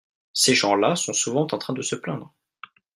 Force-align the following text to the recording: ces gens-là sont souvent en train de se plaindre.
ces 0.33 0.55
gens-là 0.55 0.95
sont 0.95 1.13
souvent 1.13 1.45
en 1.51 1.57
train 1.59 1.73
de 1.75 1.83
se 1.83 1.95
plaindre. 1.95 2.33